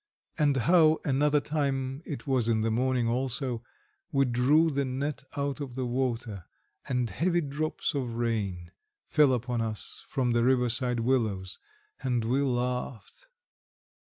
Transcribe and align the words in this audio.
And 0.39 0.57
how, 0.57 0.97
another 1.05 1.39
time 1.39 2.01
it 2.07 2.25
was 2.25 2.49
in 2.49 2.61
the 2.61 2.71
morning 2.71 3.07
also 3.07 3.61
we 4.11 4.25
drew 4.25 4.71
the 4.71 4.83
net 4.83 5.23
out 5.37 5.61
of 5.61 5.75
the 5.75 5.85
water, 5.85 6.45
and 6.89 7.07
heavy 7.07 7.39
drops 7.41 7.93
of 7.93 8.15
rain 8.15 8.71
fell 9.05 9.31
upon 9.31 9.61
us 9.61 10.03
from 10.09 10.31
the 10.31 10.43
riverside 10.43 11.01
willows, 11.01 11.59
and 12.01 12.25
we 12.25 12.41
laughed. 12.41 13.27